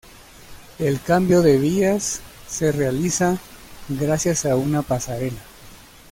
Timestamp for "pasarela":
4.81-5.43